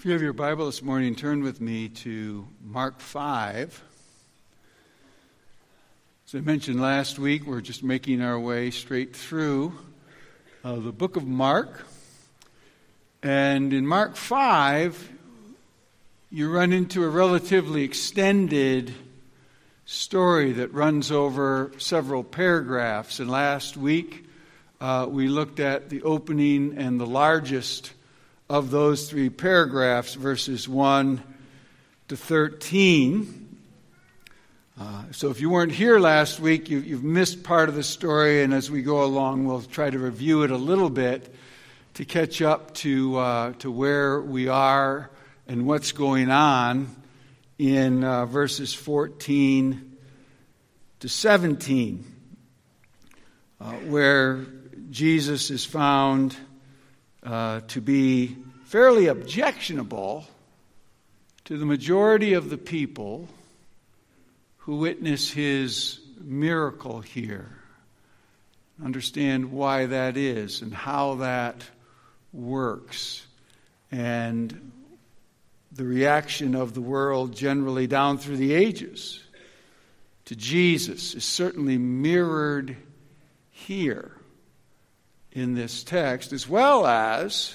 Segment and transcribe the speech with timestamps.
[0.00, 3.84] If you have your Bible this morning, turn with me to Mark 5.
[6.26, 9.74] As I mentioned last week, we're just making our way straight through
[10.64, 11.86] uh, the book of Mark.
[13.22, 15.12] And in Mark 5,
[16.30, 18.94] you run into a relatively extended
[19.84, 23.20] story that runs over several paragraphs.
[23.20, 24.24] And last week,
[24.80, 27.92] uh, we looked at the opening and the largest
[28.50, 31.22] of those three paragraphs, verses 1
[32.08, 33.56] to 13.
[34.76, 38.42] Uh, so if you weren't here last week, you, you've missed part of the story,
[38.42, 41.32] and as we go along, we'll try to review it a little bit
[41.94, 45.12] to catch up to, uh, to where we are
[45.46, 46.88] and what's going on
[47.56, 49.96] in uh, verses 14
[50.98, 52.04] to 17,
[53.60, 54.44] uh, where
[54.90, 56.36] Jesus is found
[57.22, 60.26] uh, to be fairly objectionable
[61.44, 63.28] to the majority of the people
[64.58, 67.50] who witness his miracle here.
[68.82, 71.64] Understand why that is and how that
[72.32, 73.26] works.
[73.90, 74.72] And
[75.72, 79.22] the reaction of the world generally down through the ages
[80.26, 82.76] to Jesus is certainly mirrored
[83.50, 84.12] here
[85.32, 87.54] in this text, as well as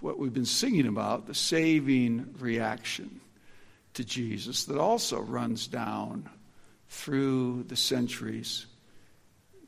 [0.00, 3.20] what we've been singing about the saving reaction
[3.94, 6.28] to Jesus that also runs down
[6.88, 8.66] through the centuries,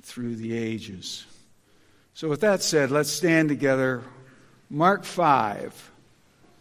[0.03, 1.27] through the ages.
[2.15, 4.03] So, with that said, let's stand together.
[4.71, 5.91] Mark 5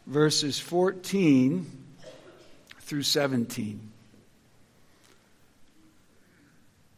[0.06, 1.66] verses 14
[2.82, 3.92] through 17.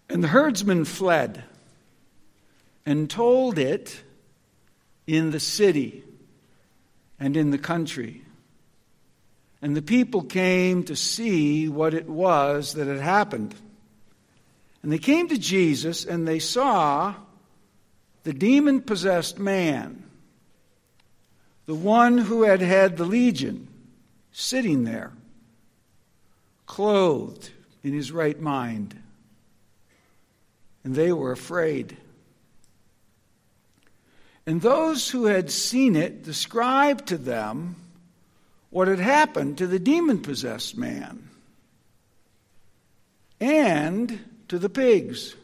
[0.09, 1.44] And the herdsmen fled
[2.86, 4.02] and told it
[5.08, 6.03] in the city
[7.19, 8.22] and in the country.
[9.61, 13.56] And the people came to see what it was that had happened.
[14.84, 17.16] And they came to Jesus and they saw
[18.24, 20.06] the demon possessed man
[21.66, 23.68] the one who had had the legion
[24.31, 25.12] sitting there,
[26.66, 27.50] clothed
[27.84, 28.95] in his right mind.
[30.84, 31.97] And they were afraid.
[34.47, 37.75] And those who had seen it described to them
[38.69, 41.29] what had happened to the demon possessed man
[43.39, 45.35] and to the pigs.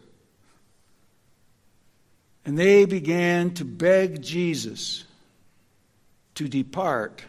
[2.46, 5.06] And they began to beg Jesus
[6.36, 7.24] to depart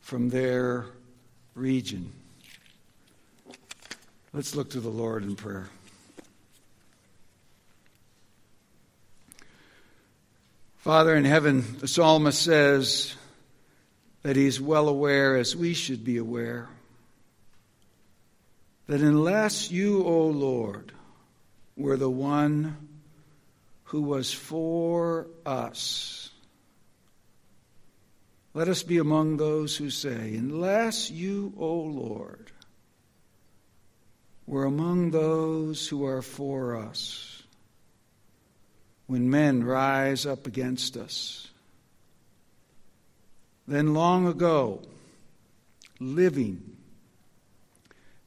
[0.00, 0.86] from their
[1.54, 2.12] region.
[4.32, 5.68] Let's look to the Lord in prayer.
[10.82, 13.14] Father in heaven, the psalmist says
[14.22, 16.68] that he's well aware, as we should be aware,
[18.88, 20.90] that unless you, O Lord,
[21.76, 22.88] were the one
[23.84, 26.30] who was for us,
[28.52, 32.50] let us be among those who say, Unless you, O Lord,
[34.48, 37.31] were among those who are for us,
[39.12, 41.48] when men rise up against us,
[43.68, 44.80] then long ago,
[46.00, 46.78] living,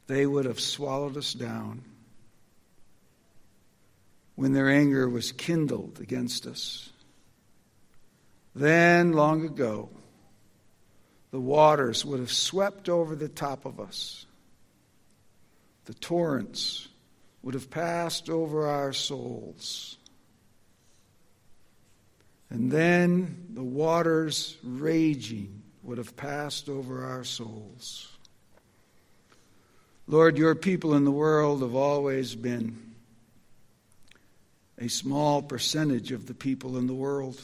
[0.05, 1.81] they would have swallowed us down
[4.35, 6.91] when their anger was kindled against us.
[8.53, 9.89] Then, long ago,
[11.31, 14.27] the waters would have swept over the top of us.
[15.85, 16.89] The torrents
[17.41, 19.97] would have passed over our souls.
[22.49, 28.11] And then the waters raging would have passed over our souls.
[30.07, 32.95] Lord, your people in the world have always been
[34.77, 37.39] a small percentage of the people in the world.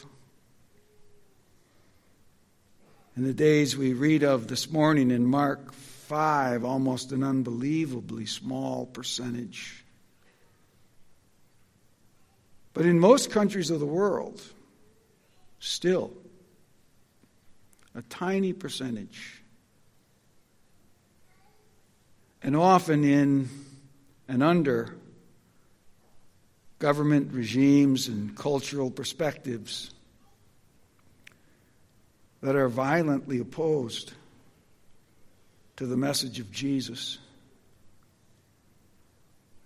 [3.16, 8.86] In the days we read of this morning in Mark 5, almost an unbelievably small
[8.86, 9.84] percentage.
[12.74, 14.42] But in most countries of the world,
[15.62, 16.12] still,
[17.96, 19.42] a tiny percentage.
[22.44, 23.48] And often in
[24.28, 24.96] and under
[26.80, 29.92] government regimes and cultural perspectives
[32.42, 34.14] that are violently opposed
[35.76, 37.20] to the message of Jesus.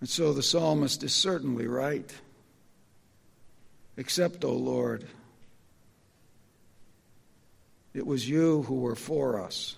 [0.00, 2.12] And so the psalmist is certainly right.
[3.96, 5.06] Except, O Lord,
[7.96, 9.74] it was you who were for us,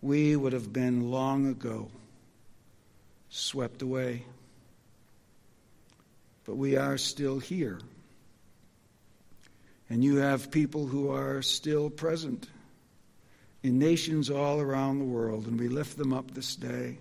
[0.00, 1.90] we would have been long ago
[3.28, 4.24] swept away.
[6.44, 7.78] But we are still here.
[9.90, 12.48] And you have people who are still present
[13.62, 16.98] in nations all around the world, and we lift them up this day.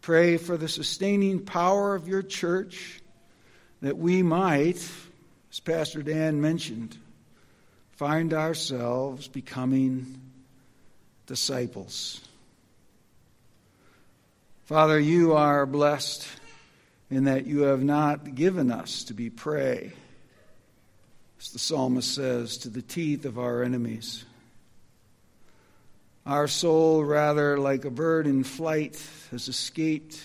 [0.00, 3.00] Pray for the sustaining power of your church
[3.82, 4.86] that we might,
[5.50, 6.96] as Pastor Dan mentioned,
[8.02, 10.20] find ourselves becoming
[11.26, 12.20] disciples.
[14.64, 16.26] Father, you are blessed
[17.12, 19.92] in that you have not given us to be prey,
[21.38, 24.24] as the psalmist says, to the teeth of our enemies.
[26.26, 29.00] Our soul, rather like a bird in flight,
[29.30, 30.20] has escaped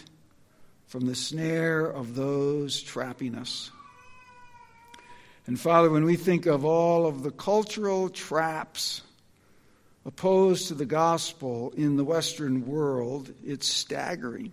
[0.87, 3.69] from the snare of those trapping us.
[5.47, 9.01] And Father, when we think of all of the cultural traps
[10.05, 14.51] opposed to the gospel in the Western world, it's staggering,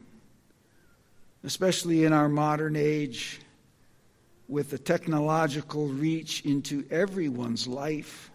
[1.43, 3.41] especially in our modern age
[4.49, 8.31] with the technological reach into everyone's life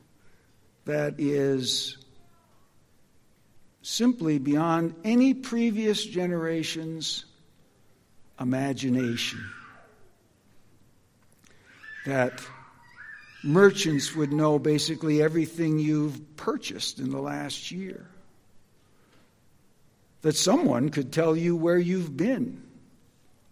[0.84, 1.98] that is
[3.84, 7.24] simply beyond any previous generation's
[8.38, 9.40] imagination.
[12.06, 12.42] That
[13.44, 18.06] merchants would know basically everything you've purchased in the last year.
[20.22, 22.62] That someone could tell you where you've been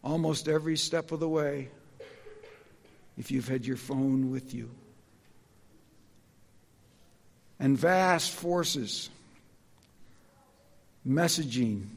[0.03, 1.69] almost every step of the way
[3.17, 4.69] if you've had your phone with you.
[7.59, 9.09] And vast forces
[11.07, 11.87] messaging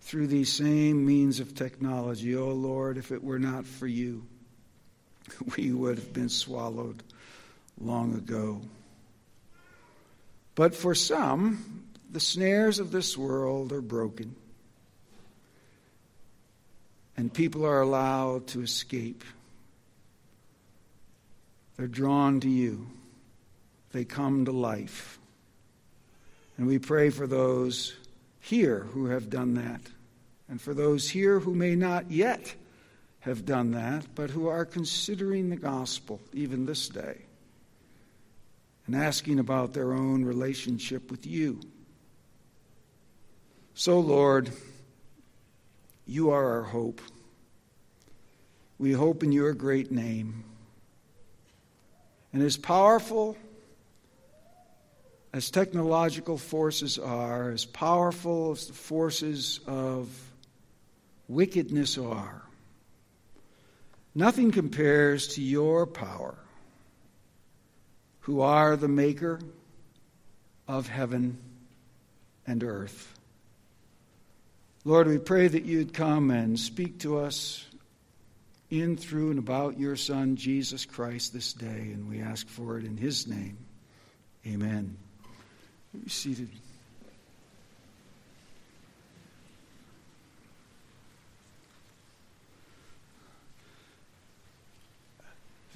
[0.00, 2.34] through these same means of technology.
[2.36, 4.26] Oh Lord, if it were not for you,
[5.56, 7.02] we would have been swallowed
[7.80, 8.60] long ago.
[10.54, 14.36] But for some, the snares of this world are broken,
[17.16, 19.24] and people are allowed to escape.
[21.76, 22.86] They're drawn to you,
[23.92, 25.18] they come to life.
[26.56, 27.96] And we pray for those
[28.38, 29.80] here who have done that,
[30.48, 32.54] and for those here who may not yet
[33.24, 37.22] have done that, but who are considering the gospel even this day
[38.86, 41.58] and asking about their own relationship with you.
[43.72, 44.50] So, Lord,
[46.06, 47.00] you are our hope.
[48.78, 50.44] We hope in your great name.
[52.34, 53.38] And as powerful
[55.32, 60.10] as technological forces are, as powerful as the forces of
[61.26, 62.43] wickedness are,
[64.14, 66.34] nothing compares to your power
[68.20, 69.38] who are the maker
[70.66, 71.38] of heaven
[72.46, 73.12] and earth.
[74.84, 77.66] Lord, we pray that you'd come and speak to us
[78.70, 82.84] in, through, and about your Son, Jesus Christ, this day, and we ask for it
[82.84, 83.56] in his name.
[84.46, 84.96] Amen.
[85.92, 86.48] Be seated.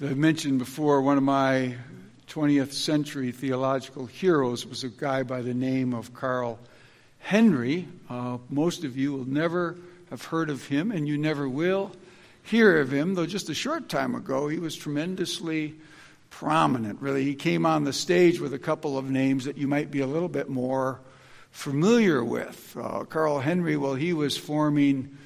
[0.01, 1.75] As I've mentioned before, one of my
[2.29, 6.57] 20th century theological heroes was a guy by the name of Carl
[7.17, 7.85] Henry.
[8.09, 9.75] Uh, most of you will never
[10.09, 11.91] have heard of him, and you never will
[12.43, 15.75] hear of him, though just a short time ago he was tremendously
[16.29, 17.01] prominent.
[17.01, 19.99] Really, he came on the stage with a couple of names that you might be
[19.99, 21.01] a little bit more
[21.51, 22.73] familiar with.
[22.79, 25.17] Uh, Carl Henry, well, he was forming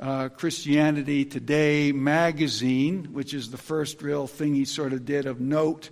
[0.00, 5.40] uh, Christianity Today magazine, which is the first real thing he sort of did of
[5.40, 5.90] note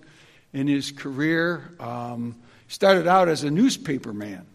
[0.53, 1.75] in his career.
[1.79, 2.37] Um,
[2.69, 4.47] started out as a newspaper man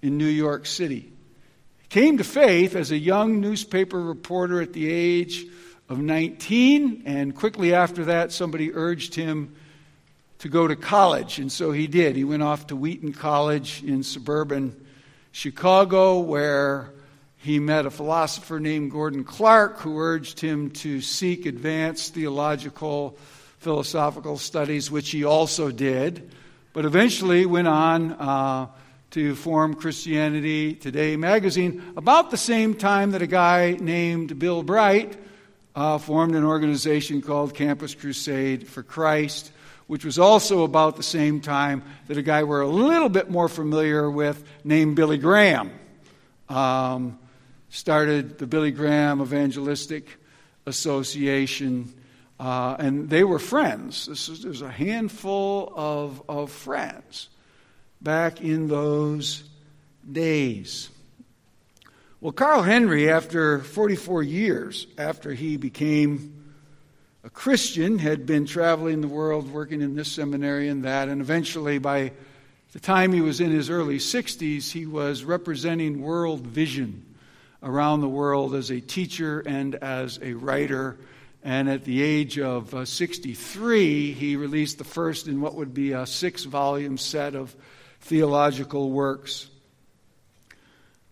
[0.00, 1.12] in New York City.
[1.90, 5.44] Came to faith as a young newspaper reporter at the age
[5.90, 9.54] of 19, and quickly after that, somebody urged him
[10.38, 12.16] to go to college, and so he did.
[12.16, 14.74] He went off to Wheaton College in suburban
[15.32, 16.93] Chicago, where
[17.44, 23.18] he met a philosopher named Gordon Clark, who urged him to seek advanced theological
[23.58, 26.32] philosophical studies, which he also did,
[26.72, 28.66] but eventually went on uh,
[29.10, 35.14] to form Christianity Today magazine about the same time that a guy named Bill Bright
[35.76, 39.52] uh, formed an organization called Campus Crusade for Christ,
[39.86, 43.50] which was also about the same time that a guy we're a little bit more
[43.50, 45.70] familiar with named Billy Graham.
[46.48, 47.18] Um,
[47.74, 50.06] started the Billy Graham Evangelistic
[50.64, 51.92] Association
[52.38, 54.06] Uh, and they were friends.
[54.06, 57.28] This is, there's a handful of, of friends
[58.00, 59.44] back in those
[60.10, 60.90] days.
[62.20, 66.52] Well, Carl Henry, after 44 years after he became
[67.22, 71.78] a Christian, had been traveling the world working in this seminary and that, and eventually
[71.78, 72.10] by
[72.72, 77.13] the time he was in his early 60s, he was representing world vision
[77.64, 80.98] around the world as a teacher and as a writer.
[81.42, 85.92] And at the age of uh, 63, he released the first in what would be
[85.92, 87.54] a six volume set of
[88.00, 89.48] theological works.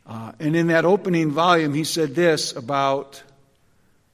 [0.07, 3.23] Uh, and in that opening volume, he said this about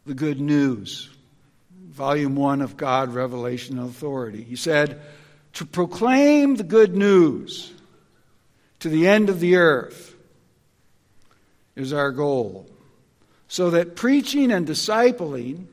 [0.06, 1.10] the good news.
[1.72, 4.42] Volume 1 of God, Revelation, and Authority.
[4.42, 5.00] He said,
[5.54, 7.72] To proclaim the good news
[8.80, 10.07] to the end of the earth
[11.78, 12.68] is our goal.
[13.46, 15.66] So that preaching and discipling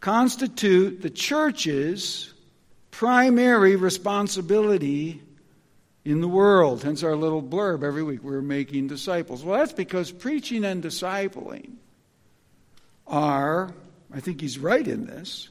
[0.00, 2.32] constitute the church's
[2.90, 5.22] primary responsibility
[6.04, 6.82] in the world.
[6.82, 9.44] Hence our little blurb every week we're making disciples.
[9.44, 11.74] Well, that's because preaching and discipling
[13.06, 13.72] are,
[14.12, 15.50] I think he's right in this,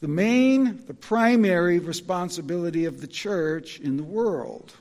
[0.00, 4.72] the main, the primary responsibility of the church in the world.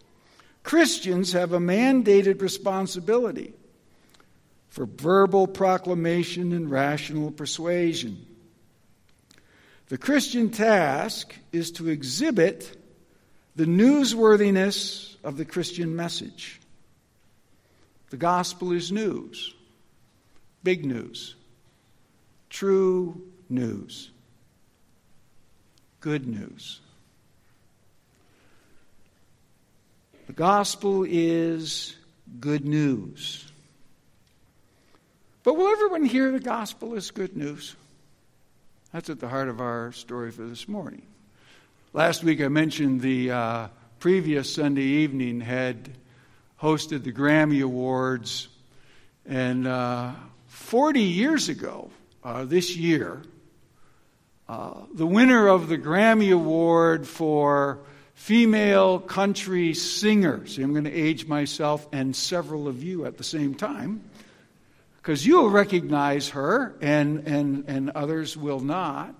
[0.64, 3.54] Christians have a mandated responsibility
[4.70, 8.26] for verbal proclamation and rational persuasion.
[9.90, 12.78] The Christian task is to exhibit
[13.56, 16.60] the newsworthiness of the Christian message.
[18.10, 19.54] The gospel is news,
[20.64, 21.36] big news,
[22.50, 24.12] true news,
[26.02, 26.82] good news.
[30.28, 31.96] The gospel is
[32.40, 33.47] good news.
[35.48, 37.77] But will everyone hear the gospel as good news?
[38.92, 41.04] That's at the heart of our story for this morning.
[41.94, 43.68] Last week I mentioned the uh,
[44.00, 45.92] previous Sunday evening had
[46.62, 48.50] hosted the Grammy Awards,
[49.25, 50.12] and uh,
[50.48, 51.92] 40 years ago,
[52.25, 53.22] uh, this year,
[54.50, 57.80] uh, the winner of the Grammy Award for
[58.16, 60.46] female country singer.
[60.46, 64.04] See, I'm going to age myself and several of you at the same time,
[65.08, 69.16] because you'll recognize her and, and, and others will not.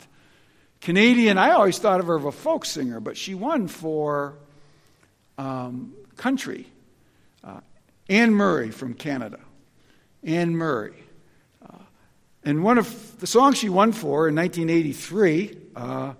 [0.82, 4.38] Canadian, I always thought of her as a folk singer, but she won for
[5.38, 6.68] um, country.
[7.42, 7.62] Uh,
[8.10, 9.40] Anne Murray from Canada.
[10.26, 11.02] Anne Murray.
[11.66, 11.78] Uh,
[12.44, 16.14] and one of the songs she won for in 1983 uh,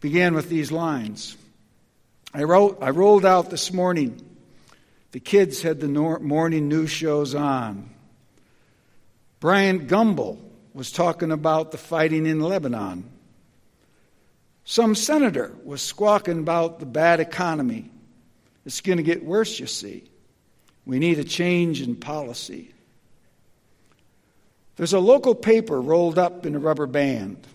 [0.00, 1.36] began with these lines
[2.32, 4.24] I, wrote, I rolled out this morning.
[5.10, 7.95] The kids had the morning news shows on.
[9.40, 10.38] Bryant Gumbel
[10.72, 13.10] was talking about the fighting in Lebanon.
[14.64, 17.90] Some senator was squawking about the bad economy.
[18.64, 20.04] It's going to get worse, you see.
[20.84, 22.72] We need a change in policy.
[24.76, 27.46] There's a local paper rolled up in a rubber band.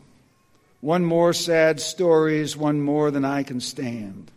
[0.79, 4.31] One more sad story is one more than I can stand.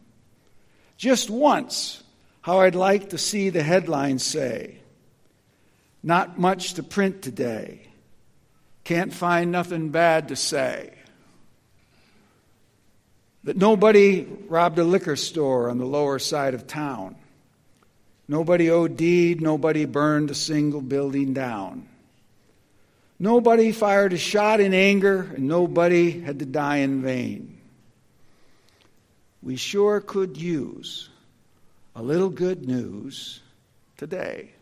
[0.96, 2.02] Just once,
[2.42, 4.78] how I'd like to see the headline say.
[6.04, 7.88] Not much to print today.
[8.84, 10.92] Can't find nothing bad to say.
[13.42, 17.16] That nobody robbed a liquor store on the lower side of town.
[18.28, 21.88] Nobody OD'd, nobody burned a single building down.
[23.18, 27.54] Nobody fired a shot in anger, and nobody had to die in vain
[29.44, 31.10] we sure could use
[31.94, 33.40] a little good news
[33.98, 34.53] today.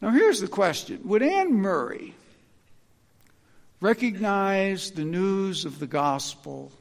[0.00, 2.14] Now, here's the question Would Anne Murray
[3.80, 6.72] recognize the news of the gospel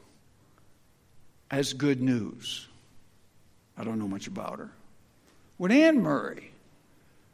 [1.52, 2.68] as good news?
[3.78, 4.70] I don't know much about her.
[5.58, 6.52] Would Anne Murray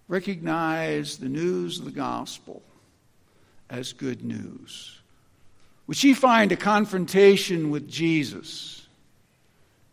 [0.07, 2.61] recognize the news of the gospel
[3.69, 4.99] as good news?
[5.87, 8.87] Would she find a confrontation with Jesus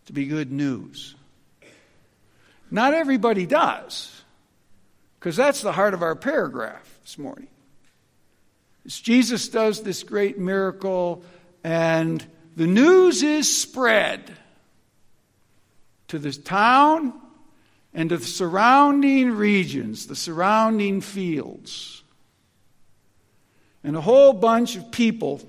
[0.06, 1.14] to be good news?
[2.70, 4.21] Not everybody does,
[5.22, 7.46] because that's the heart of our paragraph this morning.
[8.84, 11.22] As Jesus does this great miracle,
[11.62, 12.26] and
[12.56, 14.32] the news is spread
[16.08, 17.12] to the town
[17.94, 22.02] and to the surrounding regions, the surrounding fields.
[23.84, 25.40] And a whole bunch of people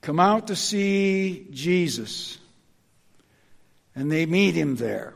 [0.00, 2.38] come out to see Jesus,
[3.96, 5.14] and they meet him there.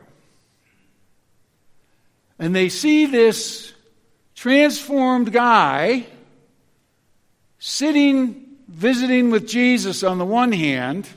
[2.41, 3.71] And they see this
[4.33, 6.07] transformed guy
[7.59, 11.07] sitting, visiting with Jesus on the one hand,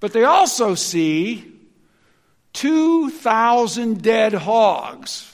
[0.00, 1.44] but they also see
[2.54, 5.30] 2,000 dead hogs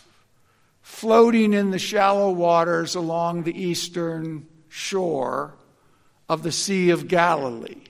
[0.82, 5.54] floating in the shallow waters along the eastern shore
[6.28, 7.84] of the Sea of Galilee.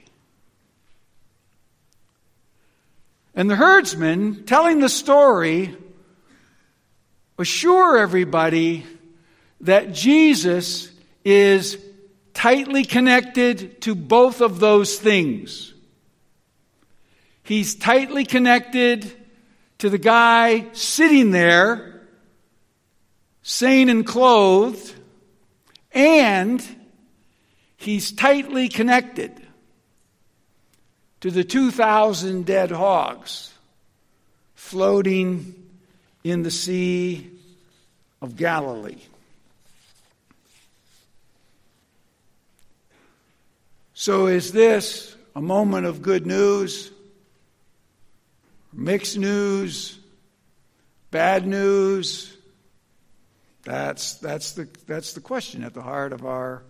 [3.38, 5.76] And the herdsman, telling the story,
[7.38, 8.84] assure everybody
[9.60, 10.90] that Jesus
[11.24, 11.78] is
[12.34, 15.72] tightly connected to both of those things.
[17.44, 19.08] He's tightly connected
[19.78, 22.02] to the guy sitting there,
[23.42, 24.96] sane and clothed,
[25.92, 26.60] and
[27.76, 29.47] he's tightly connected
[31.20, 33.52] to the 2,000 dead hogs
[34.54, 35.54] floating
[36.24, 37.30] in the Sea
[38.20, 39.00] of Galilee.
[43.94, 46.90] So, is this a moment of good news?
[48.72, 49.98] Mixed news?
[51.10, 52.36] Bad news?
[53.64, 56.62] That's, that's, the, that's the question at the heart of our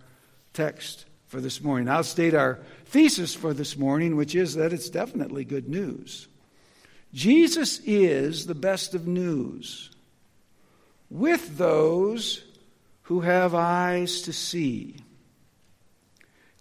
[0.53, 1.87] text for this morning.
[1.87, 6.27] I'll state our thesis for this morning, which is that it's definitely good news.
[7.13, 9.89] Jesus is the best of news
[11.09, 12.43] with those
[13.03, 14.95] who have eyes to see.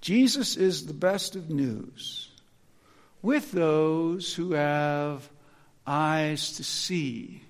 [0.01, 2.31] Jesus is the best of news
[3.23, 5.29] with those who have
[5.87, 7.43] eyes to see.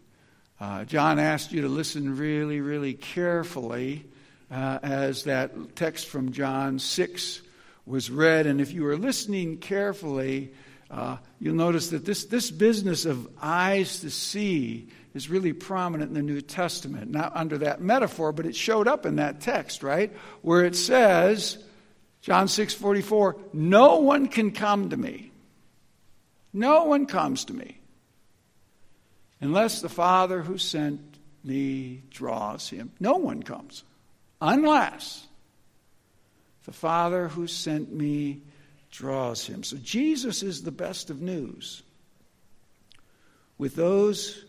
[0.61, 4.06] Uh, John asked you to listen really, really carefully
[4.50, 7.42] uh, as that text from John 6
[7.88, 8.47] was read.
[8.47, 10.52] And if you were listening carefully,
[10.90, 16.14] uh, you'll notice that this, this business of eyes to see is really prominent in
[16.14, 17.11] the New Testament.
[17.11, 20.14] Not under that metaphor, but it showed up in that text, right?
[20.42, 21.59] Where it says,
[22.21, 25.33] John 6 44, no one can come to me.
[26.53, 27.79] No one comes to me
[29.40, 32.90] unless the Father who sent me draws him.
[32.98, 33.85] No one comes
[34.40, 35.27] unless
[36.68, 38.42] the Father who sent me
[38.90, 39.62] draws him.
[39.62, 41.83] So Jesus is the best of news
[43.57, 44.44] with those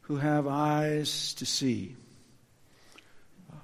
[0.00, 1.94] who have eyes to see.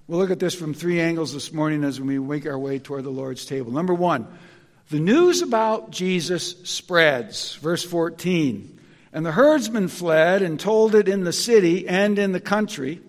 [0.07, 3.03] We'll look at this from three angles this morning as we make our way toward
[3.03, 3.73] the Lord's table.
[3.73, 4.29] Number one,
[4.91, 7.57] the news about Jesus spreads.
[7.57, 8.79] Verse 14.
[9.13, 13.01] And the herdsmen fled and told it in the city and in the country.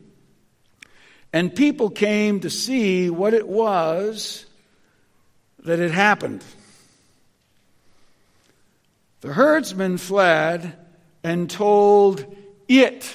[1.31, 4.47] And people came to see what it was
[5.63, 6.43] that had happened.
[9.21, 10.75] The herdsmen fled
[11.23, 12.25] and told
[12.67, 13.13] it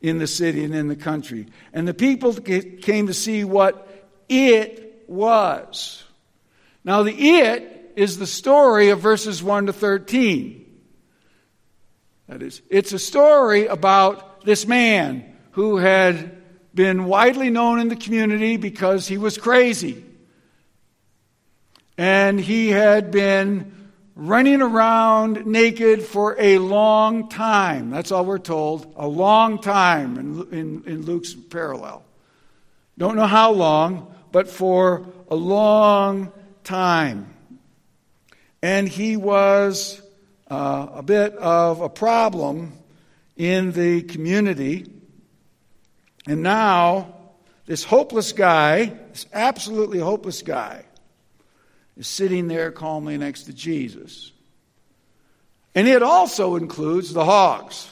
[0.00, 1.46] in the city and in the country.
[1.72, 3.88] And the people came to see what
[4.28, 6.04] it was.
[6.84, 10.62] Now, the it is the story of verses 1 to 13.
[12.28, 16.35] That is, it's a story about this man who had
[16.76, 20.04] been widely known in the community because he was crazy.
[21.98, 23.72] And he had been
[24.14, 27.90] running around naked for a long time.
[27.90, 28.92] That's all we're told.
[28.96, 32.04] A long time in, in, in, Luke's parallel.
[32.98, 36.30] Don't know how long, but for a long
[36.62, 37.32] time.
[38.62, 40.00] And he was
[40.50, 42.72] uh, a bit of a problem
[43.36, 44.86] in the community.
[46.26, 47.14] And now,
[47.66, 50.84] this hopeless guy, this absolutely hopeless guy,
[51.96, 54.32] is sitting there calmly next to Jesus.
[55.74, 57.88] And it also includes the hogs,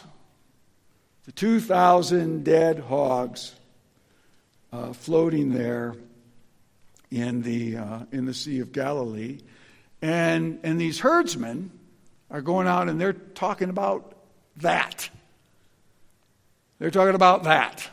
[1.27, 3.55] the 2,000 dead hogs
[4.73, 5.95] uh, floating there
[7.11, 9.39] in the, uh, in the Sea of Galilee.
[10.03, 11.71] And, and these herdsmen
[12.31, 14.17] are going out and they're talking about
[14.57, 15.09] that.
[16.79, 17.89] They're talking about that.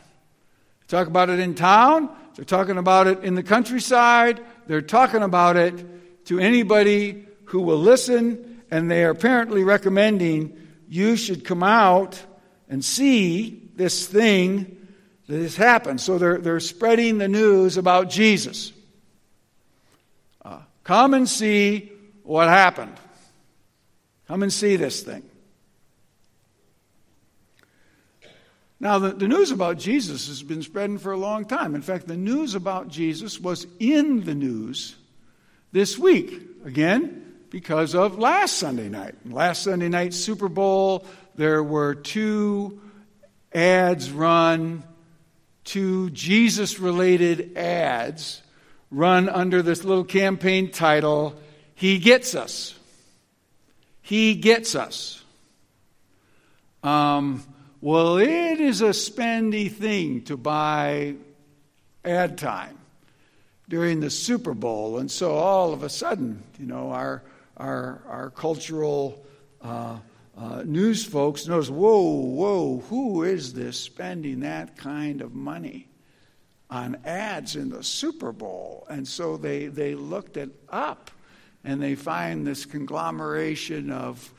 [0.92, 5.56] Talk about it in town, they're talking about it in the countryside, they're talking about
[5.56, 10.54] it to anybody who will listen, and they are apparently recommending
[10.86, 12.22] you should come out
[12.68, 14.86] and see this thing
[15.28, 15.98] that has happened.
[15.98, 18.70] So they're, they're spreading the news about Jesus.
[20.44, 21.90] Uh, come and see
[22.22, 22.98] what happened.
[24.28, 25.22] Come and see this thing.
[28.82, 31.76] Now, the, the news about Jesus has been spreading for a long time.
[31.76, 34.96] In fact, the news about Jesus was in the news
[35.70, 36.42] this week.
[36.64, 39.14] Again, because of last Sunday night.
[39.24, 42.80] Last Sunday night, Super Bowl, there were two
[43.54, 44.82] ads run
[45.64, 48.42] two Jesus related ads
[48.90, 51.34] run under this little campaign title,
[51.76, 52.74] He Gets Us.
[54.00, 55.24] He Gets Us.
[56.82, 57.44] Um,
[57.82, 61.16] well, it is a spendy thing to buy
[62.04, 62.78] ad time
[63.68, 64.98] during the Super Bowl.
[64.98, 67.24] And so all of a sudden, you know, our,
[67.56, 69.26] our, our cultural
[69.60, 69.98] uh,
[70.38, 75.88] uh, news folks knows, whoa, whoa, who is this spending that kind of money
[76.70, 78.86] on ads in the Super Bowl?
[78.90, 81.10] And so they, they looked it up
[81.64, 84.32] and they find this conglomeration of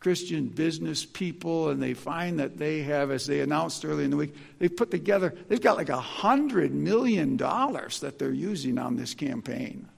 [0.00, 4.16] Christian business people, and they find that they have, as they announced earlier in the
[4.16, 8.96] week, they've put together, they've got like a hundred million dollars that they're using on
[8.96, 9.88] this campaign.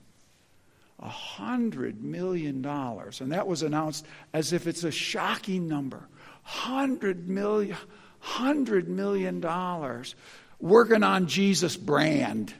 [1.00, 3.20] A hundred million dollars.
[3.20, 6.08] And that was announced as if it's a shocking number.
[6.42, 7.76] Hundred million,
[8.20, 10.14] hundred million dollars
[10.60, 12.52] working on Jesus' brand.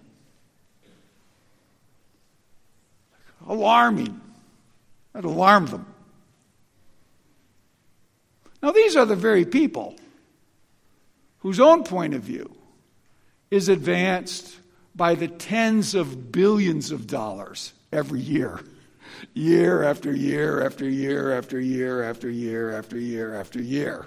[3.46, 4.20] Alarming.
[5.14, 5.86] That alarmed them.
[8.62, 9.96] Now, these are the very people
[11.38, 12.54] whose own point of view
[13.50, 14.56] is advanced
[14.94, 18.60] by the tens of billions of dollars every year.
[19.34, 24.06] Year after year after year after year after year after year after year.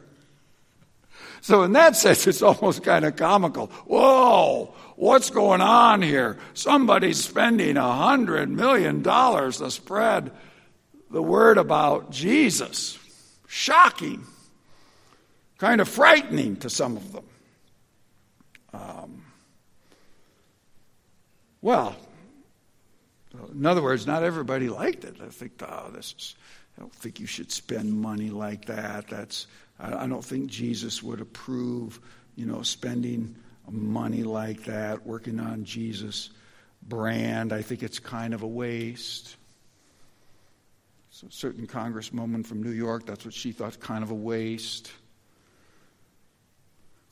[1.42, 3.68] So, in that sense, it's almost kind of comical.
[3.86, 6.38] Whoa, what's going on here?
[6.54, 10.32] Somebody's spending a hundred million dollars to spread
[11.12, 12.98] the word about Jesus.
[13.48, 14.26] Shocking
[15.58, 17.26] kind of frightening to some of them.
[18.74, 19.24] Um,
[21.62, 21.96] well,
[23.52, 25.16] in other words, not everybody liked it.
[25.24, 26.36] I think, oh, this is,
[26.78, 29.08] I don't think you should spend money like that.
[29.08, 29.48] That's,
[29.80, 32.00] I, I don't think Jesus would approve,
[32.36, 33.36] you know, spending
[33.70, 36.32] money like that, working on Jesus'
[36.84, 37.54] brand.
[37.54, 39.38] I think it's kind of a waste.
[41.12, 44.92] So a certain congresswoman from New York, that's what she thought, kind of a waste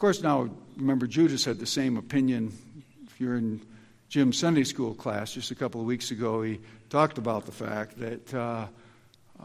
[0.01, 2.51] course, now remember, Judas had the same opinion.
[3.05, 3.61] If you're in
[4.09, 6.59] Jim's Sunday school class just a couple of weeks ago, he
[6.89, 8.65] talked about the fact that uh,
[9.39, 9.43] uh,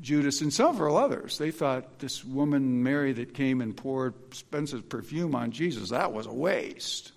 [0.00, 5.34] Judas and several others, they thought this woman, Mary, that came and poured expensive perfume
[5.34, 7.12] on Jesus, that was a waste.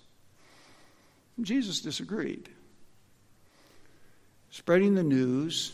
[1.40, 2.46] Jesus disagreed.
[4.50, 5.72] Spreading the news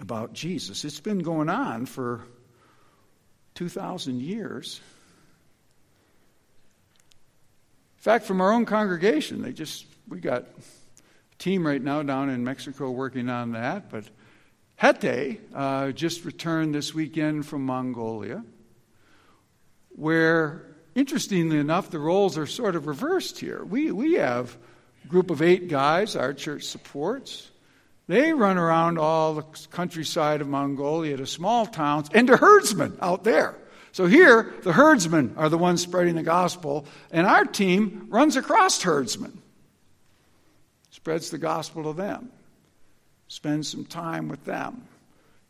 [0.00, 2.24] about Jesus, it's been going on for
[3.54, 4.82] 2,000 years.
[7.97, 12.30] In fact, from our own congregation, they just, we got a team right now down
[12.30, 13.90] in Mexico working on that.
[13.90, 14.04] But
[14.80, 18.42] Hete uh, just returned this weekend from Mongolia,
[19.90, 23.62] where, interestingly enough, the roles are sort of reversed here.
[23.62, 24.56] We, we have
[25.04, 27.50] a group of eight guys our church supports.
[28.06, 33.24] They run around all the countryside of Mongolia to small towns and to herdsmen out
[33.24, 33.54] there.
[33.92, 38.82] So here, the herdsmen are the ones spreading the gospel, and our team runs across
[38.82, 39.40] herdsmen,
[40.90, 42.30] spreads the gospel to them,
[43.28, 44.82] spends some time with them,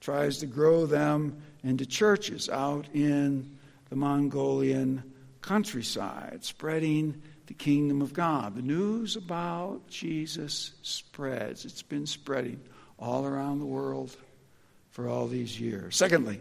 [0.01, 3.59] tries to grow them into churches out in
[3.91, 5.03] the Mongolian
[5.41, 8.55] countryside, spreading the kingdom of God.
[8.55, 11.65] The news about Jesus spreads.
[11.65, 12.61] It's been spreading
[12.99, 14.15] all around the world
[14.91, 15.97] for all these years.
[15.97, 16.41] Secondly,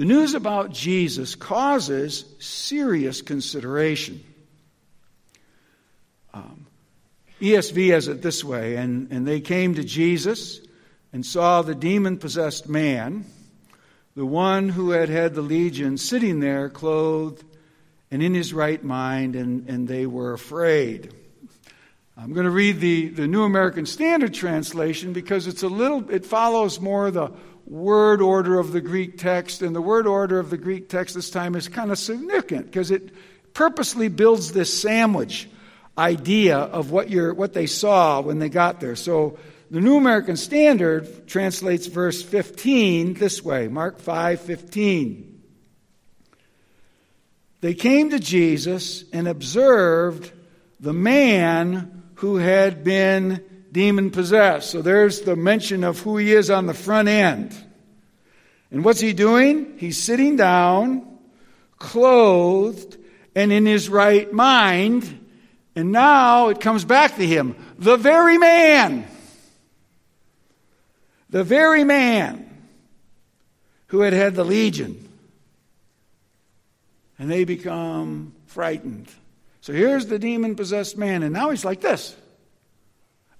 [0.00, 4.24] the news about Jesus causes serious consideration.
[6.32, 6.66] Um,
[7.38, 10.62] ESV has it this way and, and they came to Jesus
[11.12, 13.26] and saw the demon possessed man,
[14.16, 17.44] the one who had had the legion, sitting there clothed
[18.10, 21.12] and in his right mind, and, and they were afraid.
[22.22, 26.26] I'm going to read the, the New American Standard Translation because it's a little, it
[26.26, 27.30] follows more the
[27.64, 31.30] word order of the Greek text, and the word order of the Greek text this
[31.30, 33.10] time is kind of significant because it
[33.54, 35.48] purposely builds this sandwich
[35.96, 38.96] idea of what, you what they saw when they got there.
[38.96, 39.38] So
[39.70, 45.42] the New American Standard translates verse 15 this way Mark 5 15.
[47.62, 50.32] They came to Jesus and observed
[50.80, 54.70] the man who had been demon possessed.
[54.70, 57.56] So there's the mention of who he is on the front end.
[58.70, 59.78] And what's he doing?
[59.78, 61.18] He's sitting down,
[61.78, 62.98] clothed,
[63.34, 65.28] and in his right mind.
[65.74, 69.06] And now it comes back to him the very man,
[71.30, 72.50] the very man
[73.86, 75.08] who had had the legion.
[77.18, 79.08] And they become frightened.
[79.60, 82.16] So here's the demon possessed man, and now he's like this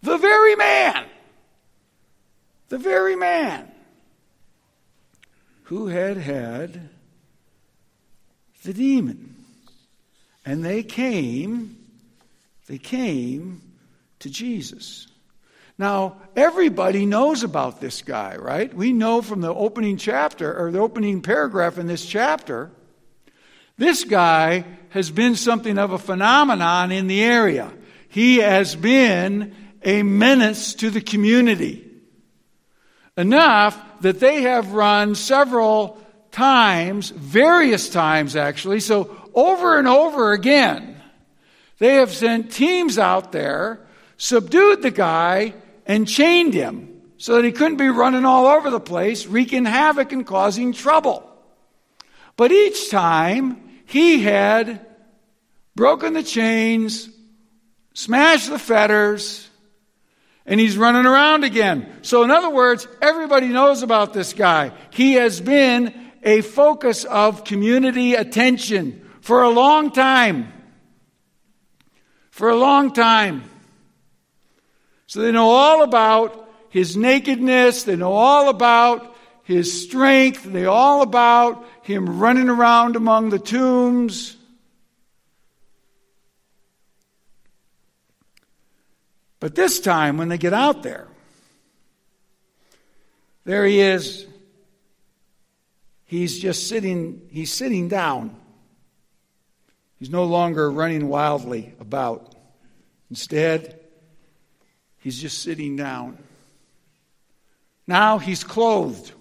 [0.03, 1.07] the very man,
[2.69, 3.71] the very man
[5.65, 6.89] who had had
[8.65, 9.37] the demon.
[10.45, 11.77] And they came,
[12.67, 13.61] they came
[14.21, 15.07] to Jesus.
[15.79, 18.73] Now, everybody knows about this guy, right?
[18.75, 22.71] We know from the opening chapter, or the opening paragraph in this chapter,
[23.81, 27.73] this guy has been something of a phenomenon in the area.
[28.11, 31.91] He has been a menace to the community.
[33.17, 35.99] Enough that they have run several
[36.31, 41.01] times, various times actually, so over and over again,
[41.79, 43.81] they have sent teams out there,
[44.19, 45.55] subdued the guy,
[45.87, 50.13] and chained him so that he couldn't be running all over the place, wreaking havoc
[50.13, 51.27] and causing trouble.
[52.37, 54.87] But each time, he had
[55.75, 57.09] broken the chains,
[57.93, 59.49] smashed the fetters,
[60.47, 61.93] and he's running around again.
[62.03, 64.71] So, in other words, everybody knows about this guy.
[64.91, 70.53] He has been a focus of community attention for a long time.
[72.31, 73.43] For a long time.
[75.09, 79.10] So they know all about his nakedness, they know all about
[79.51, 84.37] his strength, they all about him running around among the tombs.
[89.41, 91.09] But this time, when they get out there,
[93.45, 94.25] there he is.
[96.05, 98.37] He's just sitting, he's sitting down.
[99.99, 102.37] He's no longer running wildly about.
[103.11, 103.81] Instead,
[104.99, 106.19] he's just sitting down.
[107.89, 109.15] Now he's clothed.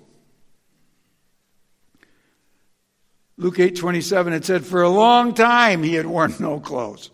[3.40, 7.10] Luke 8:27 it said for a long time he had worn no clothes.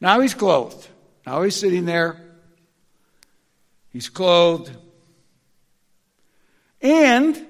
[0.00, 0.88] Now he's clothed.
[1.24, 2.20] Now he's sitting there.
[3.90, 4.76] He's clothed.
[6.82, 7.46] And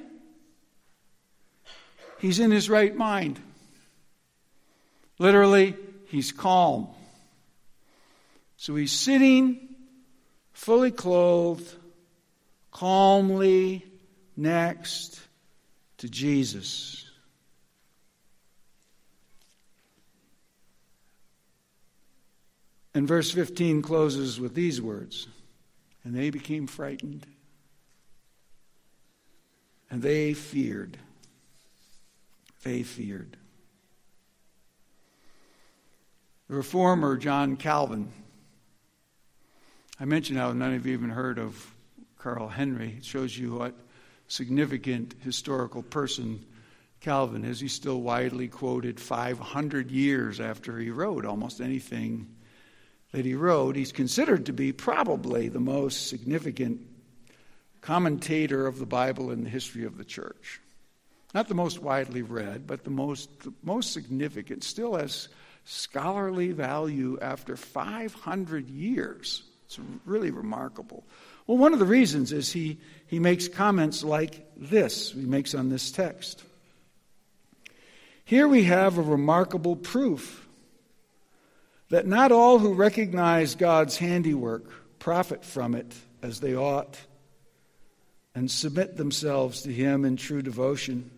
[2.19, 3.41] he's in his right mind.
[5.19, 5.77] Literally,
[6.09, 6.89] he's calm.
[8.59, 9.77] So he's sitting,
[10.53, 11.75] fully clothed,
[12.71, 13.87] calmly
[14.37, 15.19] next
[15.99, 17.10] to Jesus.
[22.95, 25.29] And verse 15 closes with these words
[26.05, 27.27] And they became frightened,
[29.91, 30.99] and they feared.
[32.63, 33.37] They feared.
[36.49, 38.11] The reformer John Calvin.
[40.01, 41.75] I mentioned how none of you even heard of
[42.19, 42.97] Carl Henry.
[42.99, 43.75] It shows you what
[44.27, 46.45] significant historical person
[47.01, 47.61] Calvin is.
[47.61, 52.29] He's still widely quoted 500 years after he wrote almost anything
[53.13, 56.81] that he wrote, he's considered to be probably the most significant
[57.81, 60.61] commentator of the Bible in the history of the church.
[61.35, 65.29] Not the most widely read, but the most, the most significant, still has
[65.65, 69.43] scholarly value after 500 years.
[69.67, 71.05] It's really remarkable.
[71.47, 75.69] Well, one of the reasons is he, he makes comments like this, he makes on
[75.69, 76.43] this text.
[78.25, 80.47] Here we have a remarkable proof
[81.91, 86.99] that not all who recognize God's handiwork profit from it as they ought
[88.35, 91.11] and submit themselves to Him in true devotion.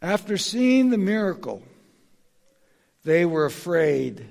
[0.00, 1.62] After seeing the miracle,
[3.04, 4.28] they were afraid,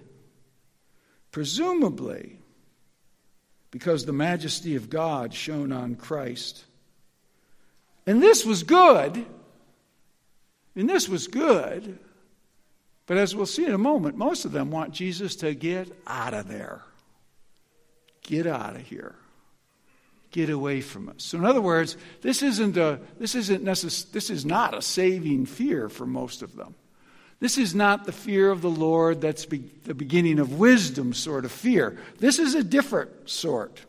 [1.31, 2.37] presumably
[3.71, 6.63] because the majesty of God shone on Christ.
[8.05, 9.25] And this was good.
[10.75, 11.99] And this was good
[13.07, 16.33] but as we'll see in a moment, most of them want Jesus to get out
[16.33, 16.81] of there.
[18.21, 19.15] Get out of here.
[20.31, 21.23] Get away from us.
[21.23, 25.45] So, in other words, this isn't a, this isn't necess- this is not a saving
[25.45, 26.75] fear for most of them.
[27.39, 31.45] This is not the fear of the Lord that's be- the beginning of wisdom sort
[31.45, 31.97] of fear.
[32.19, 33.85] This is a different sort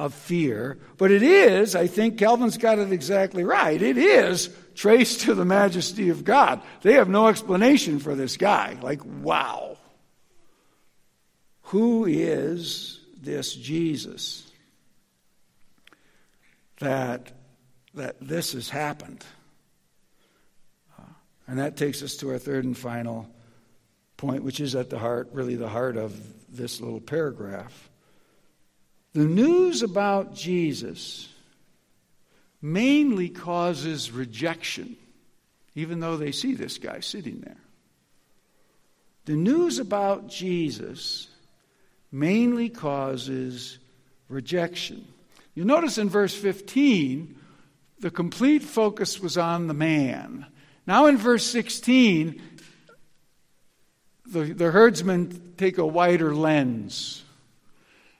[0.00, 3.80] of fear, but it is, I think Calvin's got it exactly right.
[3.80, 6.62] It is traced to the majesty of God.
[6.80, 8.78] They have no explanation for this guy.
[8.80, 9.76] Like, wow.
[11.64, 14.50] Who is this Jesus
[16.78, 17.30] that,
[17.92, 19.22] that this has happened?
[20.98, 21.02] Uh,
[21.46, 23.28] and that takes us to our third and final
[24.16, 27.89] point, which is at the heart, really the heart of this little paragraph.
[29.12, 31.28] The news about Jesus
[32.62, 34.96] mainly causes rejection,
[35.74, 37.56] even though they see this guy sitting there.
[39.24, 41.28] The news about Jesus
[42.12, 43.78] mainly causes
[44.28, 45.06] rejection.
[45.54, 47.36] You notice in verse 15,
[47.98, 50.46] the complete focus was on the man.
[50.86, 52.40] Now in verse 16,
[54.26, 57.24] the, the herdsmen take a wider lens.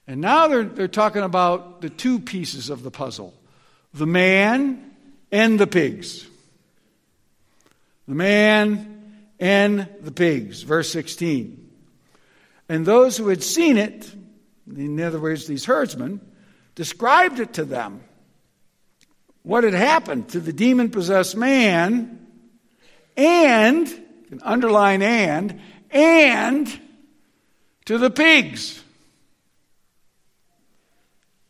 [0.07, 3.33] And now they're, they're talking about the two pieces of the puzzle
[3.93, 4.91] the man
[5.31, 6.25] and the pigs.
[8.07, 10.63] The man and the pigs.
[10.63, 11.69] Verse 16.
[12.69, 14.09] And those who had seen it,
[14.65, 16.21] in other words, these herdsmen,
[16.75, 18.01] described it to them.
[19.43, 22.27] What had happened to the demon possessed man
[23.17, 23.87] and,
[24.29, 25.59] an underline and,
[25.89, 26.79] and
[27.85, 28.80] to the pigs.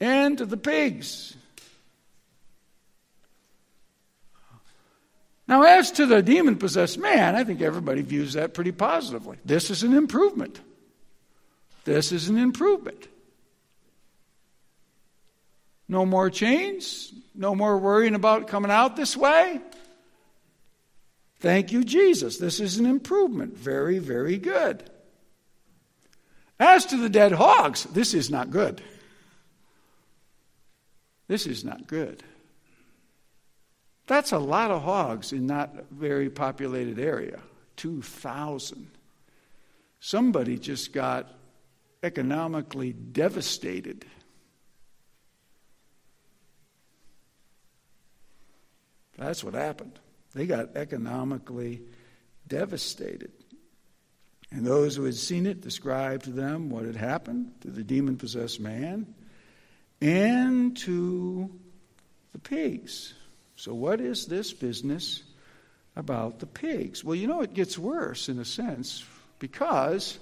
[0.01, 1.37] And to the pigs.
[5.47, 9.37] Now, as to the demon possessed man, I think everybody views that pretty positively.
[9.45, 10.59] This is an improvement.
[11.83, 13.07] This is an improvement.
[15.87, 19.59] No more chains, no more worrying about coming out this way.
[21.41, 22.37] Thank you, Jesus.
[22.37, 23.57] This is an improvement.
[23.57, 24.89] Very, very good.
[26.59, 28.81] As to the dead hogs, this is not good.
[31.31, 32.21] This is not good.
[34.05, 37.39] That's a lot of hogs in not very populated area
[37.77, 38.91] 2,000.
[40.01, 41.33] Somebody just got
[42.03, 44.03] economically devastated.
[49.17, 49.99] That's what happened.
[50.33, 51.81] They got economically
[52.45, 53.31] devastated.
[54.51, 58.17] And those who had seen it described to them what had happened to the demon
[58.17, 59.15] possessed man
[60.01, 61.49] and to
[62.33, 63.13] the pigs.
[63.55, 65.23] So, what is this business
[65.95, 67.03] about the pigs?
[67.03, 69.05] Well, you know, it gets worse in a sense
[69.39, 70.17] because,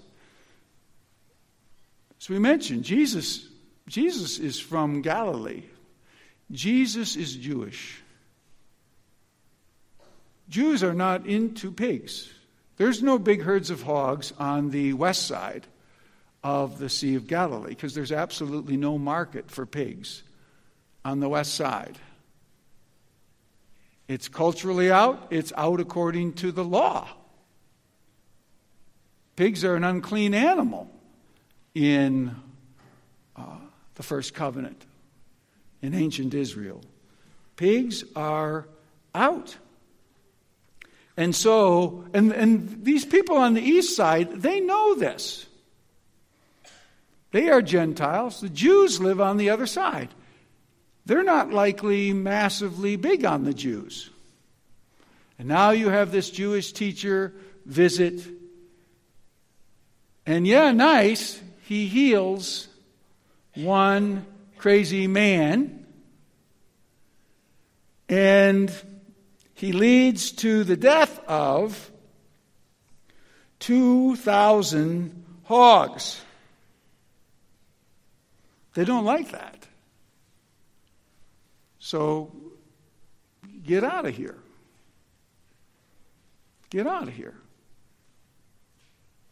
[2.20, 3.48] as we mentioned, Jesus,
[3.88, 5.64] Jesus is from Galilee,
[6.52, 8.02] Jesus is Jewish.
[10.50, 12.34] Jews are not into pigs.
[12.78, 15.68] There's no big herds of hogs on the west side
[16.44, 20.24] of the Sea of Galilee because there's absolutely no market for pigs
[21.04, 21.98] on the west side.
[24.08, 27.08] It's culturally out, it's out according to the law.
[29.36, 30.90] Pigs are an unclean animal
[31.76, 32.36] in
[33.36, 33.58] uh,
[33.96, 34.86] the first covenant
[35.82, 36.82] in ancient Israel.
[37.56, 38.68] Pigs are
[39.14, 39.56] out.
[41.16, 45.46] And so, and, and these people on the east side, they know this.
[47.32, 48.42] They are Gentiles.
[48.42, 50.10] The Jews live on the other side.
[51.06, 54.10] They're not likely massively big on the Jews.
[55.38, 57.34] And now you have this Jewish teacher
[57.66, 58.26] visit.
[60.26, 62.68] And yeah, nice, he heals
[63.56, 64.26] one
[64.58, 65.86] crazy man.
[68.08, 68.74] And
[69.54, 71.92] he leads to the death of
[73.60, 76.22] 2,000 hogs.
[78.80, 79.68] They don't like that.
[81.80, 82.32] So
[83.62, 84.38] get out of here.
[86.70, 87.34] Get out of here.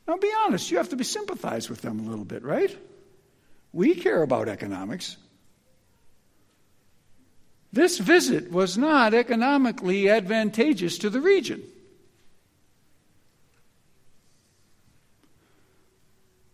[0.05, 2.77] Now, be honest, you have to be sympathized with them a little bit, right?
[3.71, 5.15] We care about economics.
[7.71, 11.63] This visit was not economically advantageous to the region.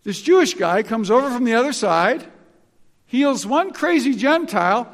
[0.03, 2.29] This Jewish guy comes over from the other side,
[3.13, 4.91] heals one crazy Gentile,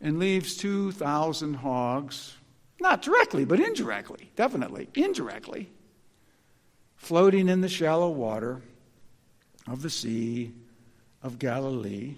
[0.00, 2.36] and leaves 2,000 hogs,
[2.80, 5.68] not directly, but indirectly, definitely, indirectly,
[6.94, 8.62] floating in the shallow water
[9.66, 10.52] of the Sea
[11.20, 12.14] of Galilee.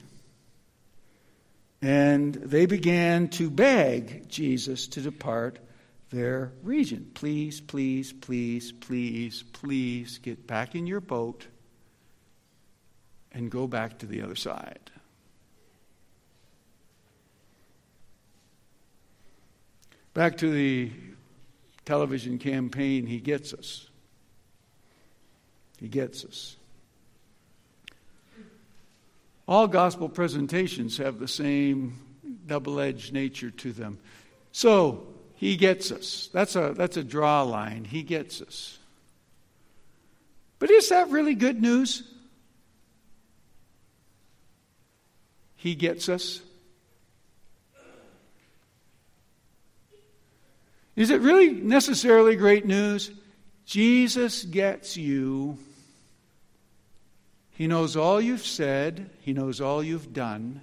[1.81, 5.59] And they began to beg Jesus to depart
[6.11, 7.11] their region.
[7.15, 11.47] Please, please, please, please, please get back in your boat
[13.33, 14.92] and go back to the other side.
[20.15, 20.91] Back to the
[21.85, 23.89] television campaign, He Gets Us.
[25.79, 26.57] He gets us.
[29.49, 31.99] All gospel presentations have the same
[32.47, 33.99] double edged nature to them.
[34.53, 36.31] So, he gets us.
[36.33, 37.85] That's a, that's a draw line.
[37.85, 38.79] He gets us.
[40.61, 42.05] But is that really good news?
[45.57, 46.43] He gets us.
[50.95, 53.11] Is it really necessarily great news?
[53.65, 55.57] Jesus gets you.
[57.53, 60.61] He knows all you've said, He knows all you've done,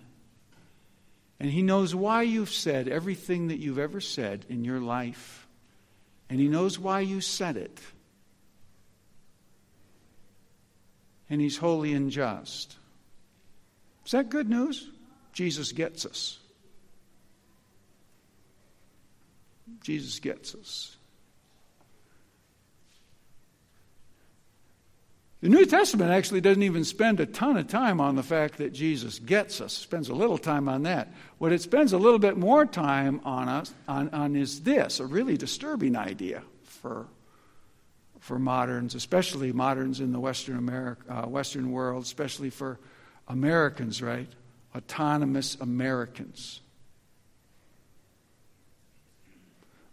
[1.40, 5.48] and He knows why you've said everything that you've ever said in your life,
[6.30, 7.80] and He knows why you said it.
[11.30, 12.76] And He's holy and just.
[14.06, 14.90] Is that good news?
[15.32, 16.40] Jesus gets us.
[19.82, 20.96] Jesus gets us.
[25.42, 28.74] The New Testament actually doesn't even spend a ton of time on the fact that
[28.74, 29.78] Jesus gets us.
[29.78, 31.14] It spends a little time on that.
[31.38, 35.06] What it spends a little bit more time on us on, on is this, a
[35.06, 37.08] really disturbing idea for,
[38.20, 42.78] for moderns, especially moderns in the Western America, uh, Western world, especially for
[43.30, 44.28] Americans, right?
[44.76, 46.60] Autonomous Americans.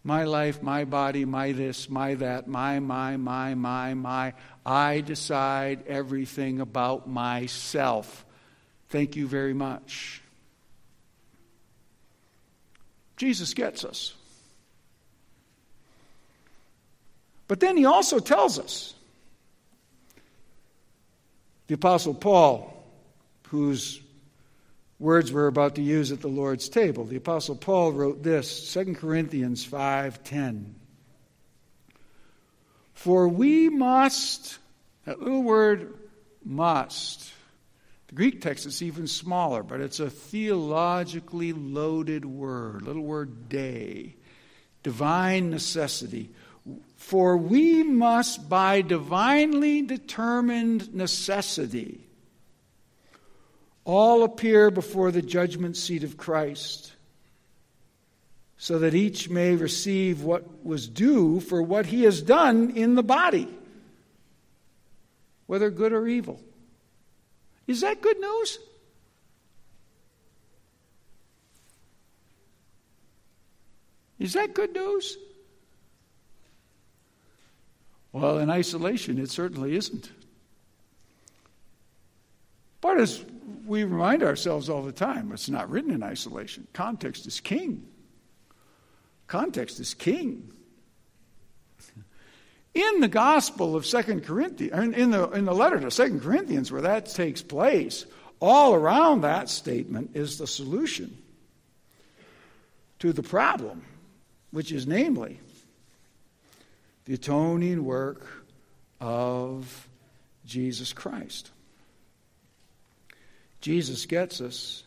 [0.06, 4.34] My life, my body, my this, my that, my, my, my, my, my.
[4.64, 8.24] I decide everything about myself.
[8.88, 10.22] Thank you very much.
[13.16, 14.14] Jesus gets us.
[17.48, 18.94] But then he also tells us
[21.66, 22.72] the Apostle Paul,
[23.48, 24.00] who's
[24.98, 27.04] words we're about to use at the Lord's table.
[27.04, 30.74] The apostle Paul wrote this, 2 Corinthians 5:10.
[32.94, 34.58] For we must
[35.04, 35.94] that little word
[36.44, 37.32] must.
[38.08, 44.16] The Greek text is even smaller, but it's a theologically loaded word, little word dei.
[44.82, 46.30] Divine necessity.
[46.96, 52.05] For we must by divinely determined necessity
[53.86, 56.92] all appear before the judgment seat of Christ,
[58.58, 63.02] so that each may receive what was due for what he has done in the
[63.04, 63.48] body,
[65.46, 66.40] whether good or evil.
[67.68, 68.58] Is that good news?
[74.18, 75.16] Is that good news?
[78.12, 80.10] Well, in isolation, it certainly isn't.
[82.80, 83.24] But as
[83.66, 86.66] we remind ourselves all the time it's not written in isolation.
[86.72, 87.86] Context is king.
[89.26, 90.52] Context is king.
[92.74, 96.82] In the Gospel of Second Corinthians, in the, in the letter to Second Corinthians, where
[96.82, 98.04] that takes place,
[98.38, 101.16] all around that statement is the solution
[102.98, 103.82] to the problem,
[104.50, 105.40] which is namely
[107.06, 108.26] the atoning work
[109.00, 109.88] of
[110.44, 111.50] Jesus Christ.
[113.66, 114.84] Jesus gets us.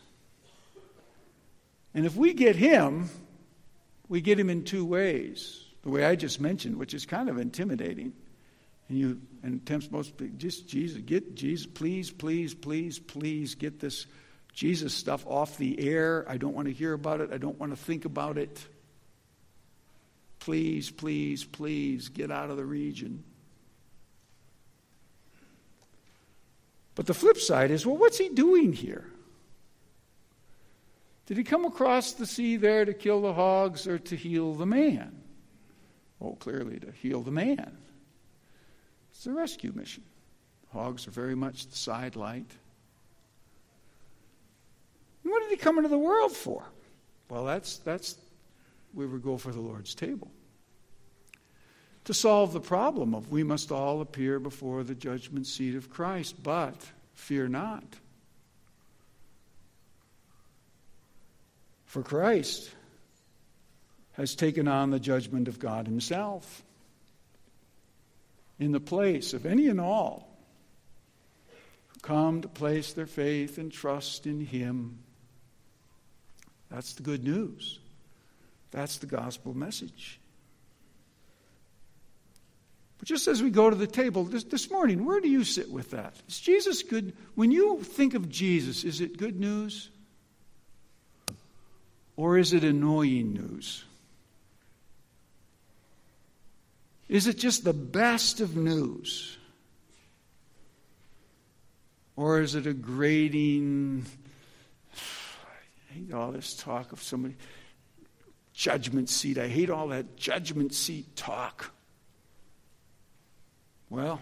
[1.93, 3.09] And if we get him,
[4.07, 5.65] we get him in two ways.
[5.81, 8.13] The way I just mentioned, which is kind of intimidating.
[8.87, 14.05] And you and tempts most just Jesus, get Jesus, please, please, please, please get this
[14.53, 16.23] Jesus stuff off the air.
[16.29, 17.33] I don't want to hear about it.
[17.33, 18.65] I don't want to think about it.
[20.39, 23.25] Please, please, please get out of the region.
[26.99, 29.05] But the flip side is well, what's he doing here?
[31.27, 34.65] Did he come across the sea there to kill the hogs or to heal the
[34.65, 35.15] man?
[36.19, 37.77] Oh, clearly to heal the man.
[39.11, 40.03] It's a rescue mission.
[40.73, 42.51] Hogs are very much the sidelight.
[45.23, 46.65] And what did he come into the world for?
[47.29, 48.17] Well, that's, that's
[48.93, 50.29] we would go for the Lord's table.
[52.05, 56.41] To solve the problem of we must all appear before the judgment seat of Christ,
[56.41, 56.75] but
[57.13, 57.83] fear not.
[61.85, 62.71] For Christ
[64.13, 66.63] has taken on the judgment of God Himself
[68.59, 70.29] in the place of any and all
[71.87, 74.99] who come to place their faith and trust in Him.
[76.69, 77.79] That's the good news.
[78.71, 80.18] That's the gospel message.
[82.99, 85.71] But just as we go to the table this, this morning, where do you sit
[85.71, 86.15] with that?
[86.27, 87.13] Is Jesus good?
[87.35, 89.89] When you think of Jesus, is it good news?
[92.17, 93.85] Or is it annoying news?
[97.07, 99.37] Is it just the best of news?
[102.17, 104.05] Or is it a grating,
[104.93, 107.37] I hate all this talk of somebody,
[108.53, 109.37] judgment seat.
[109.37, 111.71] I hate all that judgment seat talk.
[113.89, 114.21] Well,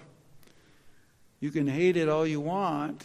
[1.39, 3.03] you can hate it all you want.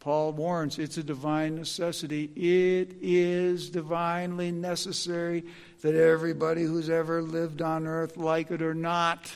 [0.00, 2.24] Paul warns it's a divine necessity.
[2.36, 5.44] It is divinely necessary
[5.82, 9.32] that everybody who's ever lived on earth, like it or not,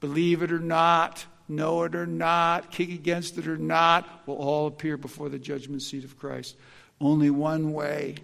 [0.00, 4.68] believe it or not, know it or not, kick against it or not, will all
[4.68, 6.56] appear before the judgment seat of Christ.
[7.00, 8.16] Only one way.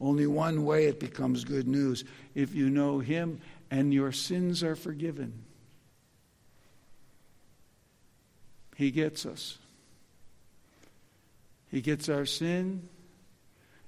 [0.00, 2.04] Only one way it becomes good news.
[2.34, 3.40] If you know Him
[3.70, 5.44] and your sins are forgiven.
[8.80, 9.58] He gets us.
[11.70, 12.88] He gets our sin,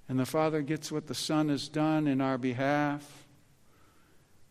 [0.07, 3.25] and the Father gets what the Son has done in our behalf.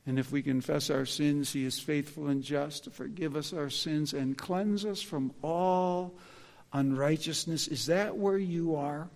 [0.08, 3.70] And if we confess our sins, He is faithful and just to forgive us our
[3.70, 6.16] sins and cleanse us from all
[6.74, 7.68] unrighteousness.
[7.68, 9.10] Is that where you are?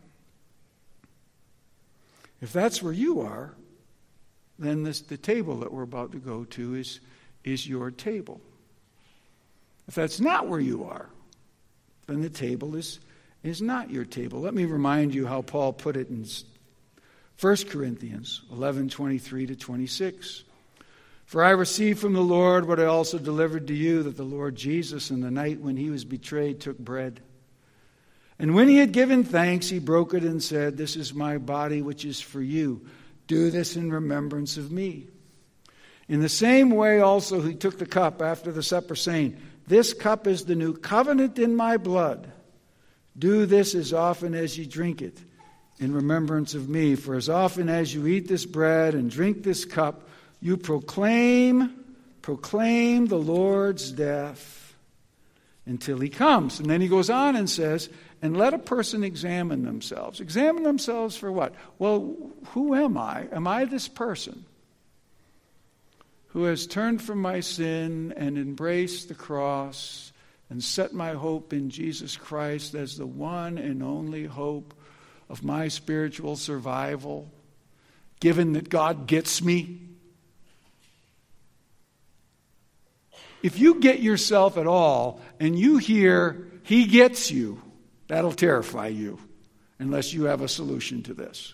[2.39, 3.55] If that's where you are,
[4.59, 6.99] then this, the table that we're about to go to is,
[7.43, 8.41] is your table.
[9.87, 11.09] If that's not where you are,
[12.07, 12.99] then the table is,
[13.43, 14.41] is not your table.
[14.41, 16.25] Let me remind you how Paul put it in
[17.39, 20.43] 1 Corinthians 11 23 to 26.
[21.25, 24.55] For I received from the Lord what I also delivered to you that the Lord
[24.55, 27.19] Jesus, in the night when he was betrayed, took bread.
[28.37, 31.81] And when he had given thanks, he broke it and said, This is my body,
[31.81, 32.85] which is for you.
[33.27, 35.07] Do this in remembrance of me.
[36.07, 39.37] In the same way, also, he took the cup after the supper, saying,
[39.67, 42.31] This cup is the new covenant in my blood.
[43.17, 45.17] Do this as often as you drink it
[45.79, 46.95] in remembrance of me.
[46.95, 50.07] For as often as you eat this bread and drink this cup,
[50.39, 51.73] you proclaim,
[52.21, 54.75] proclaim the Lord's death
[55.65, 56.59] until he comes.
[56.59, 57.89] And then he goes on and says,
[58.21, 60.19] and let a person examine themselves.
[60.19, 61.55] Examine themselves for what?
[61.79, 62.15] Well,
[62.47, 63.27] who am I?
[63.31, 64.45] Am I this person
[66.35, 70.11] who has turned from my sin and embraced the cross
[70.49, 74.73] and set my hope in Jesus Christ as the one and only hope
[75.29, 77.31] of my spiritual survival,
[78.19, 79.79] given that God gets me?
[83.41, 87.61] If you get yourself at all and you hear, He gets you,
[88.09, 89.19] That'll terrify you
[89.79, 91.53] unless you have a solution to this.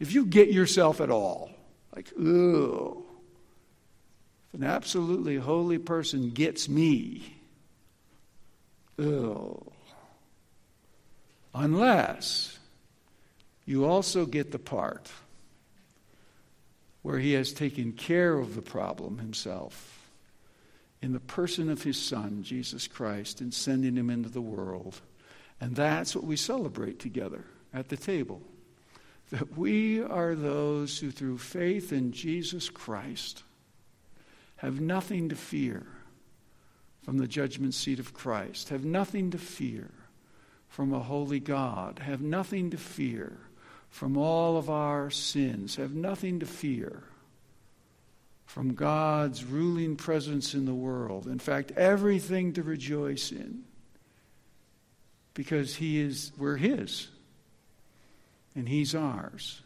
[0.00, 1.50] If you get yourself at all,
[1.94, 3.05] like, ooh,
[4.56, 7.36] an absolutely holy person gets me,
[8.98, 9.70] ooh,
[11.54, 12.58] unless
[13.66, 15.10] you also get the part
[17.02, 20.08] where he has taken care of the problem himself
[21.02, 25.02] in the person of his Son, Jesus Christ, and sending him into the world.
[25.60, 27.44] And that's what we celebrate together
[27.74, 28.40] at the table.
[29.30, 33.42] That we are those who, through faith in Jesus Christ,
[34.56, 35.86] have nothing to fear
[37.02, 39.90] from the judgment seat of Christ, have nothing to fear
[40.68, 43.38] from a holy God, have nothing to fear
[43.88, 47.04] from all of our sins, have nothing to fear
[48.44, 51.26] from God's ruling presence in the world.
[51.26, 53.64] In fact, everything to rejoice in
[55.34, 57.08] because he is we're his
[58.54, 59.60] and he's ours.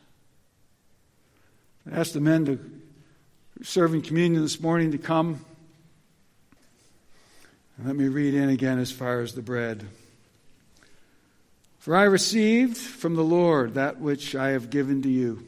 [1.91, 2.59] I asked the men to
[3.63, 5.45] serving communion this morning to come.
[7.77, 9.87] And let me read in again as far as the bread.
[11.79, 15.45] For I received from the Lord that which I have given to you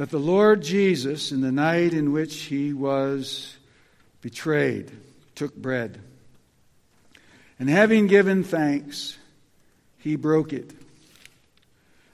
[0.00, 3.58] that the Lord Jesus, in the night in which he was
[4.22, 4.90] betrayed,
[5.34, 6.00] took bread.
[7.58, 9.18] And having given thanks,
[9.98, 10.70] he broke it.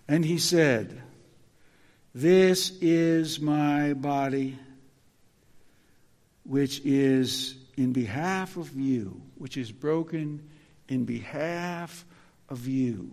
[0.09, 1.01] And he said,
[2.17, 4.59] This is my body,
[6.45, 10.49] which is in behalf of you, which is broken
[10.89, 12.07] in behalf
[12.49, 13.11] of you.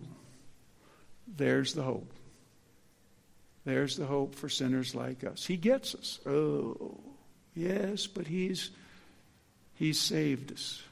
[1.36, 2.14] There's the hope.
[3.66, 5.44] There's the hope for sinners like us.
[5.44, 6.18] He gets us.
[6.24, 6.98] Oh,
[7.54, 8.70] yes, but He's,
[9.74, 10.82] he's saved us,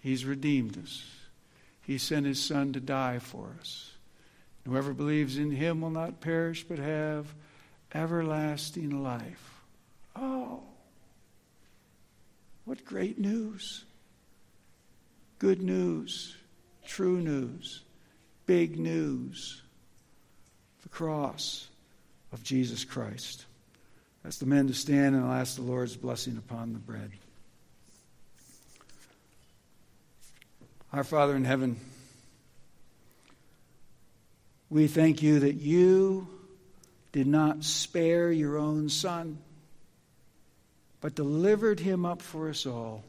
[0.00, 1.04] He's redeemed us.
[1.82, 3.97] He sent His Son to die for us.
[4.68, 7.34] Whoever believes in Him will not perish but have
[7.94, 9.62] everlasting life.
[10.14, 10.62] Oh,
[12.64, 13.84] what great news!
[15.38, 16.36] Good news,
[16.84, 17.82] true news,
[18.44, 19.62] big news.
[20.82, 21.68] The cross
[22.32, 23.46] of Jesus Christ.
[24.24, 27.10] Ask the men to stand, and I'll ask the Lord's blessing upon the bread.
[30.92, 31.78] Our Father in heaven,
[34.70, 36.28] we thank you that you
[37.12, 39.38] did not spare your own Son,
[41.00, 43.04] but delivered him up for us all.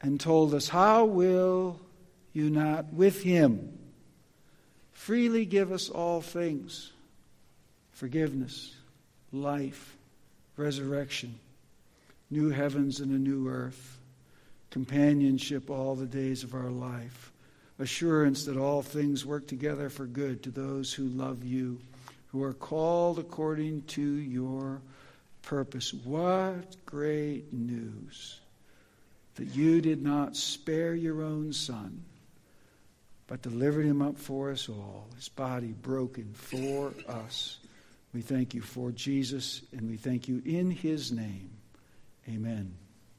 [0.00, 1.80] And told us, How will
[2.32, 3.78] you not with him?
[5.02, 6.92] freely give us all things
[7.90, 8.76] forgiveness,
[9.32, 9.96] life,
[10.56, 11.34] resurrection,
[12.30, 13.98] new heavens and a new earth,
[14.70, 17.31] companionship all the days of our life,
[17.78, 21.80] assurance that all things work together for good to those who love you,
[22.28, 24.80] who are called according to your
[25.42, 25.92] purpose.
[25.92, 28.40] What great news
[29.36, 32.04] that you did not spare your own son,
[33.26, 37.58] but delivered him up for us all, his body broken for us.
[38.12, 41.50] We thank you for Jesus, and we thank you in his name.
[42.28, 42.81] Amen.